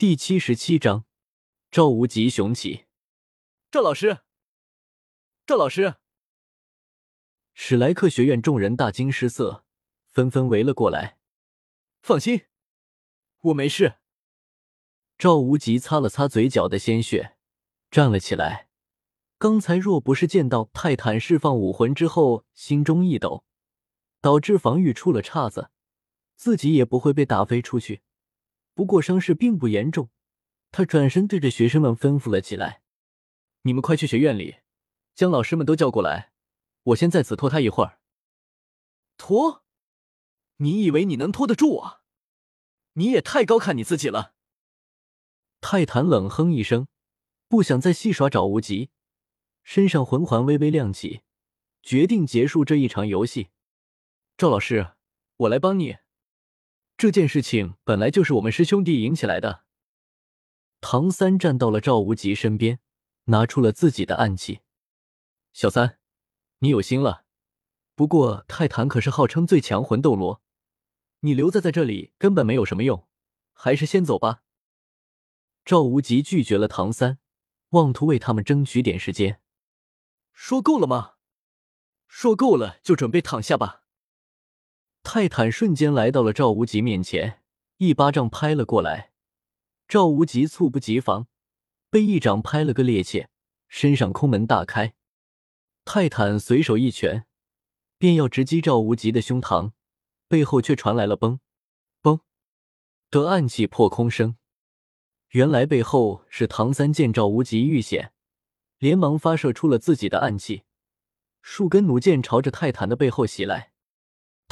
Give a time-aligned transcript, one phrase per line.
[0.00, 1.04] 第七十七章，
[1.70, 2.86] 赵无极雄起。
[3.70, 4.20] 赵老师，
[5.44, 5.96] 赵老师，
[7.52, 9.66] 史莱克学院众人大惊失色，
[10.08, 11.18] 纷纷围了过来。
[12.00, 12.46] 放心，
[13.42, 13.96] 我没事。
[15.18, 17.36] 赵无极擦了擦嘴角的鲜血，
[17.90, 18.70] 站了起来。
[19.36, 23.44] 刚才若不是见到泰坦释放武魂之后心中一抖，
[24.22, 25.68] 导致防御出了岔子，
[26.36, 28.00] 自己也不会被打飞出去。
[28.80, 30.08] 不过伤势并不严重，
[30.70, 32.80] 他转身对着学生们吩咐了起来
[33.60, 34.60] ：“你们快去学院里，
[35.14, 36.32] 将老师们都叫过来，
[36.84, 38.00] 我先在此拖他一会儿。”
[39.18, 39.66] 拖？
[40.56, 42.04] 你以为你能拖得住啊？
[42.94, 44.32] 你也太高看你自己了。
[45.60, 46.88] 泰坦冷哼一声，
[47.48, 48.88] 不想再戏耍赵无极，
[49.62, 51.20] 身上魂环微微亮起，
[51.82, 53.50] 决定结束这一场游戏。
[54.38, 54.92] 赵老师，
[55.36, 55.98] 我来帮你。
[57.00, 59.64] 这件事情本来就是我们师兄弟引起来的。
[60.82, 62.78] 唐三站到了赵无极身边，
[63.24, 64.60] 拿出了自己的暗器。
[65.54, 65.98] 小三，
[66.58, 67.24] 你有心了。
[67.94, 70.42] 不过泰坦可是号称最强魂斗罗，
[71.20, 73.08] 你留在在这里根本没有什么用，
[73.54, 74.42] 还是先走吧。
[75.64, 77.18] 赵无极拒绝了唐三，
[77.70, 79.40] 妄图为他们争取点时间。
[80.34, 81.14] 说够了吗？
[82.06, 83.79] 说够了就准备躺下吧。
[85.12, 87.42] 泰坦瞬间来到了赵无极面前，
[87.78, 89.10] 一巴掌拍了过来。
[89.88, 91.26] 赵无极猝不及防，
[91.90, 93.26] 被一掌拍了个趔趄，
[93.66, 94.94] 身上空门大开。
[95.84, 97.26] 泰坦随手一拳，
[97.98, 99.72] 便要直击赵无极的胸膛，
[100.28, 101.40] 背后却传来了“嘣
[102.00, 102.20] 嘣”
[103.10, 104.36] 的暗器破空声。
[105.30, 108.12] 原来背后是唐三见赵无极遇险，
[108.78, 110.62] 连忙发射出了自己的暗器，
[111.42, 113.72] 数根弩箭朝着泰坦的背后袭来。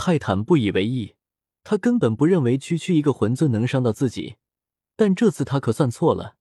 [0.00, 1.16] 泰坦不以为意，
[1.64, 4.36] 他根本不认为区区一个魂尊能伤到自己，
[4.94, 6.36] 但这次他可算错了，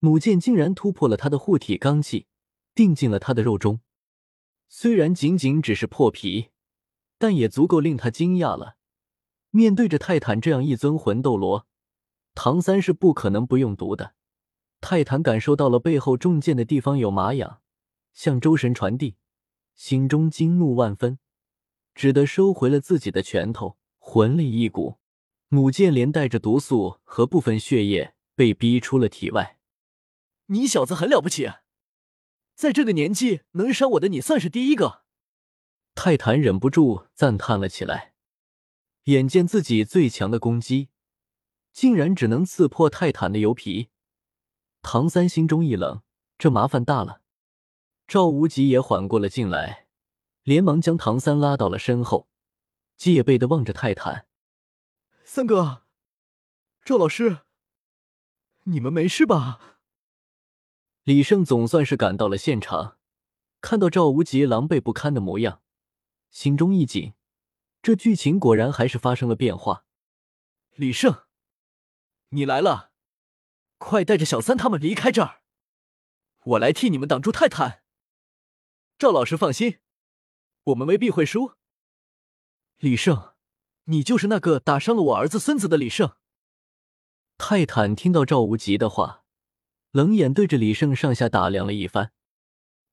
[0.00, 2.26] 弩箭竟然突破了他的护体罡气，
[2.74, 3.80] 钉进了他的肉中。
[4.68, 6.48] 虽然仅仅只是破皮，
[7.18, 8.76] 但也足够令他惊讶了。
[9.50, 11.66] 面对着泰坦这样一尊魂斗罗，
[12.34, 14.14] 唐三是不可能不用毒的。
[14.80, 17.60] 泰坦感受到了背后中箭的地方有麻痒，
[18.14, 19.16] 向周神传递，
[19.74, 21.18] 心中惊怒万分。
[21.98, 24.98] 只得收回了自己的拳头，魂力一鼓，
[25.48, 29.58] 弩箭连带着毒素和部分血液被逼出了体外。
[30.46, 31.54] 你小子很了不起，
[32.54, 35.02] 在这个年纪能伤我的你算是第一个。
[35.96, 38.14] 泰坦忍不住赞叹了起来。
[39.06, 40.90] 眼见自己最强的攻击，
[41.72, 43.88] 竟然只能刺破泰坦的油皮，
[44.82, 46.02] 唐三心中一冷，
[46.38, 47.22] 这麻烦大了。
[48.06, 49.87] 赵无极也缓过了劲来。
[50.48, 52.26] 连忙将唐三拉到了身后，
[52.96, 54.26] 戒备的望着泰坦。
[55.22, 55.82] 三哥，
[56.82, 57.40] 赵老师，
[58.62, 59.60] 你们没事吧？
[61.02, 62.96] 李胜总算是赶到了现场，
[63.60, 65.60] 看到赵无极狼狈不堪的模样，
[66.30, 67.12] 心中一紧。
[67.82, 69.84] 这剧情果然还是发生了变化。
[70.76, 71.26] 李胜，
[72.30, 72.92] 你来了，
[73.76, 75.42] 快带着小三他们离开这儿，
[76.44, 77.82] 我来替你们挡住泰坦。
[78.96, 79.80] 赵老师放心。
[80.68, 81.54] 我们未必会输，
[82.76, 83.34] 李胜，
[83.84, 86.16] 你就是那个打伤了我儿子孙子的李胜。
[87.38, 89.24] 泰坦听到赵无极的话，
[89.92, 92.12] 冷眼对着李胜上下打量了一番。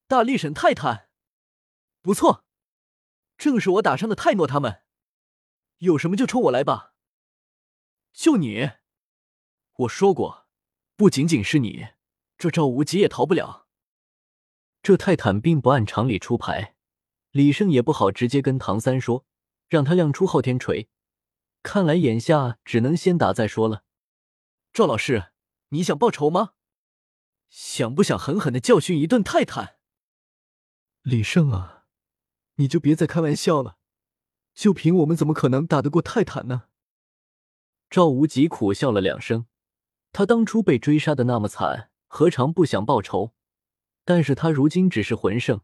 [0.07, 1.09] 大力神泰坦，
[2.01, 2.45] 不错，
[3.37, 4.83] 正是我打伤的泰诺他们。
[5.79, 6.93] 有什么就冲我来吧。
[8.13, 8.71] 就你，
[9.73, 10.47] 我说过，
[10.95, 11.87] 不仅仅是你，
[12.37, 13.67] 这赵无极也逃不了。
[14.81, 16.74] 这泰坦并不按常理出牌。
[17.35, 19.25] 李胜也不好直接跟唐三说，
[19.67, 20.87] 让他亮出昊天锤。
[21.63, 23.83] 看来眼下只能先打再说了。
[24.71, 25.33] 赵老师，
[25.67, 26.53] 你想报仇吗？
[27.49, 29.75] 想不想狠狠的教训一顿泰坦？
[31.01, 31.83] 李胜啊，
[32.55, 33.79] 你就别再开玩笑了。
[34.53, 36.69] 就凭我们，怎么可能打得过泰坦呢？
[37.89, 39.45] 赵无极苦笑了两声。
[40.13, 43.33] 他当初被追杀的那么惨，何尝不想报仇？
[44.05, 45.59] 但是他如今只是魂圣。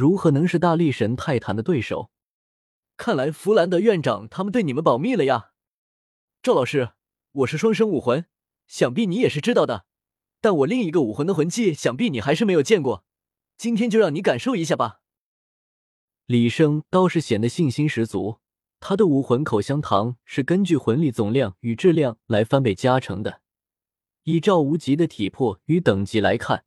[0.00, 2.10] 如何能是大力神泰坦的对手？
[2.96, 5.50] 看来弗兰德院长他们对你们保密了呀。
[6.42, 6.92] 赵老师，
[7.32, 8.24] 我是双生武魂，
[8.66, 9.84] 想必你也是知道的。
[10.40, 13.04] 但我另一个武魂的魂技，想必你还是没有见过。
[13.58, 15.02] 今天就让你感受一下吧。
[16.24, 18.38] 李生倒是显得信心十足，
[18.80, 23.42] 他的武魂口香糖是根据魂力总量与质量来翻倍加成的。
[24.22, 26.64] 以赵无极的体魄与等级来看，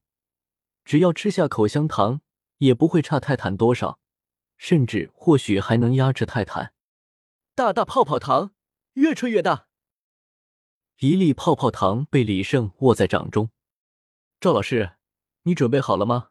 [0.86, 2.22] 只要吃下口香糖。
[2.64, 4.00] 也不会差泰坦多少，
[4.58, 6.74] 甚至或许还能压制泰坦。
[7.56, 8.54] 大大泡泡糖，
[8.94, 9.68] 越吹越大。
[11.00, 13.50] 一粒泡泡糖被李胜握在掌中。
[14.40, 14.94] 赵老师，
[15.44, 16.30] 你准备好了吗？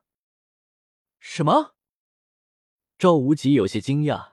[1.20, 1.74] 什么？
[2.96, 4.32] 赵无极有些惊讶。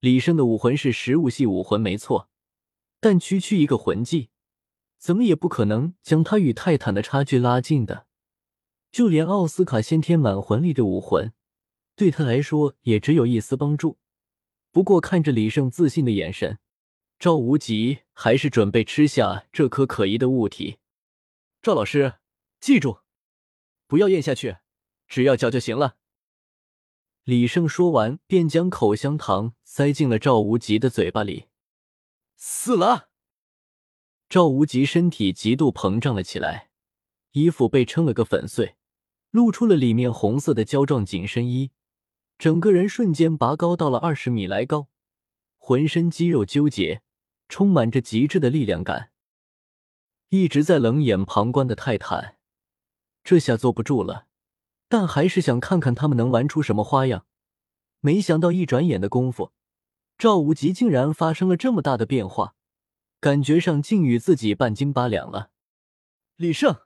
[0.00, 2.28] 李胜的武魂是食物系武魂，没错，
[2.98, 4.30] 但区区一个魂技，
[4.98, 8.07] 怎么也不可能将他与泰坦的差距拉近的。
[8.90, 11.32] 就连奥斯卡先天满魂力的武魂，
[11.94, 13.98] 对他来说也只有一丝帮助。
[14.70, 16.58] 不过看着李胜自信的眼神，
[17.18, 20.78] 赵无极还是准备吃下这颗可疑的物体。
[21.60, 22.14] 赵老师，
[22.60, 23.00] 记住，
[23.86, 24.58] 不要咽下去，
[25.06, 25.96] 只要嚼就行了。
[27.24, 31.48] 李胜说完，便将口香糖塞进了赵无极的嘴巴里。
[32.36, 33.10] 死了！
[34.30, 36.70] 赵无极身体极度膨胀了起来，
[37.32, 38.76] 衣服被撑了个粉碎，
[39.30, 41.70] 露出了里面红色的胶状紧身衣，
[42.38, 44.88] 整个人瞬间拔高到了二十米来高，
[45.56, 47.02] 浑身肌肉纠结，
[47.48, 49.10] 充满着极致的力量感。
[50.30, 52.36] 一直在冷眼旁观的泰坦，
[53.24, 54.26] 这下坐不住了。
[54.90, 57.26] 但还是想看看他们能玩出什么花样。
[58.00, 59.52] 没想到一转眼的功夫，
[60.16, 62.54] 赵无极竟然发生了这么大的变化，
[63.20, 65.50] 感觉上竟与自己半斤八两了。
[66.36, 66.82] 李胜，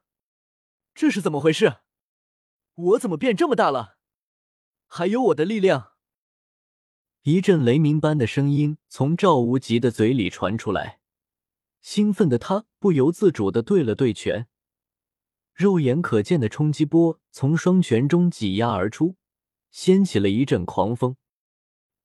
[0.95, 1.82] 这是怎么回事？
[2.75, 3.99] 我怎么变这么大了？
[4.87, 5.93] 还有我的力量！
[7.23, 11.01] 一阵雷鸣般的声音从赵无极的嘴里传出来，
[11.83, 14.49] 兴奋的他不由自主的对了对拳。
[15.55, 19.17] 肉眼可见的冲击波从双拳中挤压而出，
[19.71, 21.17] 掀起了一阵狂风。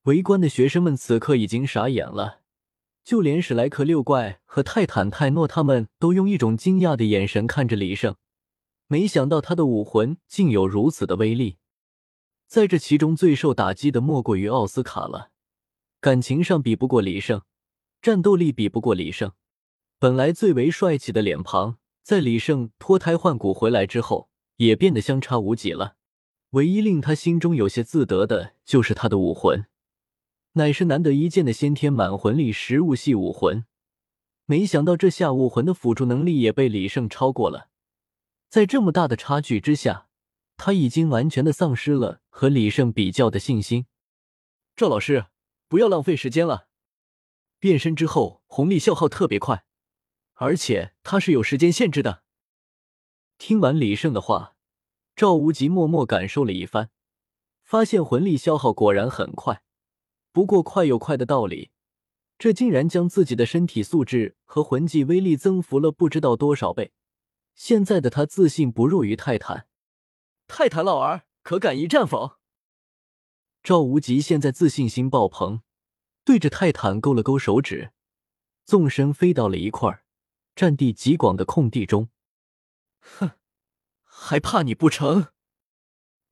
[0.02, 2.42] 围观的学生们此刻已经傻眼了，
[3.02, 8.14] 就连史莱克六怪和泰坦泰诺他们都用一种惊讶的眼神看着李胜。
[8.88, 11.58] 没想到他的武魂竟有如此的威力，
[12.46, 15.30] 在这其中最受打击的莫过于奥斯卡了。
[16.00, 17.42] 感情上比不过李胜，
[18.00, 19.32] 战斗力比不过李胜，
[19.98, 21.76] 本来最为帅气的脸庞。
[22.02, 25.96] 在李胜脱胎换骨回来之后，也变得相差无几了。
[26.52, 29.66] 唯一令他心中有些自得的，就是他的武魂，
[30.52, 33.66] 乃是难得一见的先天满魂力食物系武魂。
[34.46, 37.68] 没想到这下武魂的辅助能力也被李胜超过了。
[38.48, 40.08] 在这么大的差距之下，
[40.56, 43.86] 他已经完全的丧失了和李胜比较的信心。
[44.74, 45.26] 赵老师，
[45.68, 46.68] 不要浪费时间了。
[47.58, 49.64] 变身之后，魂力消耗特别快。
[50.34, 52.22] 而且它是有时间限制的。
[53.36, 54.54] 听完李胜的话，
[55.14, 56.90] 赵无极默默感受了一番，
[57.64, 59.62] 发现魂力消耗果然很快。
[60.32, 61.70] 不过快有快的道理，
[62.38, 66.92] 这竟然将自己的身体素质和魂技威力增幅了不知道多少倍。
[67.58, 69.66] 现在的他自信不弱于泰坦。
[70.46, 72.38] 泰坦老儿，可敢一战否？
[73.64, 75.62] 赵无极现在自信心爆棚，
[76.24, 77.90] 对着泰坦勾了勾手指，
[78.64, 80.04] 纵身飞到了一块。
[80.54, 82.10] 占地极广的空地中，
[83.00, 83.32] 哼，
[84.04, 85.28] 还怕你不成？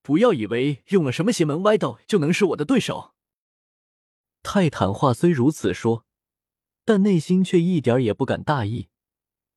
[0.03, 3.15] 不要以为用了什么邪门歪道就能是我的对手。
[4.43, 6.07] 泰坦话虽如此说，
[6.85, 8.89] 但内心却一点也不敢大意，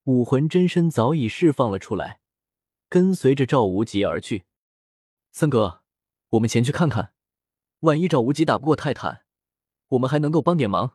[0.10, 2.20] 武魂真身早已释放了出来，
[2.90, 4.46] 跟随着赵无极而去。
[5.32, 5.84] 三哥，
[6.30, 7.14] 我们前去看看，
[7.82, 9.22] 万一赵无极打不过泰坦，
[9.90, 10.94] 我们还能够帮点忙。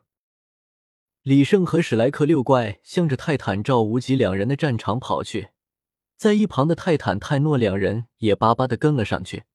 [1.21, 5.51] 李胜和史莱克六怪向着泰坦赵无极两人的战场跑去，
[6.17, 9.45] 在一旁的泰坦泰诺两人也巴巴的跟了上去，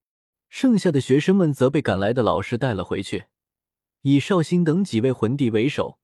[0.48, 3.26] 剩下的学生们则被赶来的老师带了回去，
[4.00, 5.98] 以绍兴等几位魂帝为首，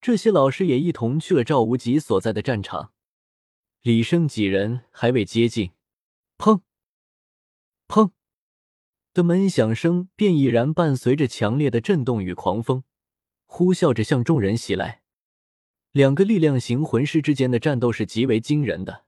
[0.00, 2.94] 这些老师也一同去了赵无极所在的战场。
[3.86, 5.70] 李胜几人还未接近，
[6.38, 6.62] 砰
[7.86, 8.10] 砰
[9.14, 12.82] 的闷响声便已然伴随着强烈的震动与狂风。
[13.44, 15.02] 呼啸着向众人袭来，
[15.92, 19.04] 两个力量型魂师之间的战斗是极为惊人的。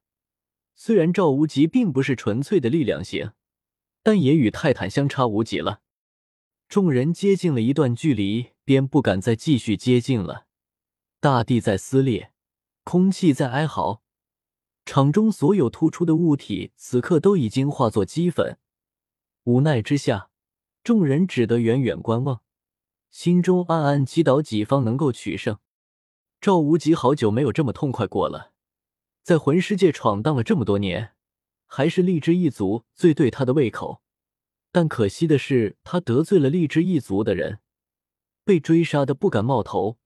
[0.76, 3.32] 虽然赵无极并不是纯粹的力量型，
[4.04, 5.80] 但也与泰坦相差无几了。
[6.68, 10.46] 众人接近了一段距离，便不敢再继续接近了。
[11.18, 12.30] 大地在撕裂，
[12.84, 14.04] 空气在哀嚎，
[14.88, 18.58] 场中所有突出的物体此刻都已经化作齑粉。
[19.44, 20.30] 无奈之下，
[20.82, 22.40] 众人只得远远观望。
[23.10, 25.58] 心中暗暗祈祷己方能够取胜。
[26.40, 28.54] 赵无极好久没有这么痛快过了，
[29.22, 31.12] 在魂师界闯荡了这么多年，
[31.66, 34.00] 还是荔枝一族最对他的胃口。
[34.72, 37.58] 但可惜的是，他得罪了荔枝一族的人，
[38.42, 39.98] 被追杀的不敢冒头。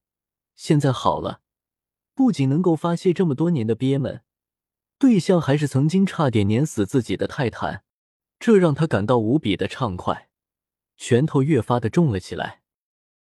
[0.56, 1.40] 现在好了，
[2.16, 4.22] 不仅能够发泄这么多年的憋闷，
[5.02, 7.82] 对象还是曾经差点碾死自己的泰坦，
[8.38, 10.28] 这让他感到无比的畅快，
[10.97, 12.62] 拳头越发的重了起来。